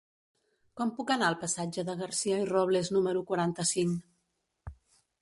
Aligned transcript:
Com 0.79 0.93
puc 0.99 1.13
anar 1.15 1.27
al 1.27 1.37
passatge 1.43 1.85
de 1.91 1.97
Garcia 2.01 2.41
i 2.47 2.51
Robles 2.55 2.93
número 2.99 3.25
quaranta-cinc? 3.31 4.77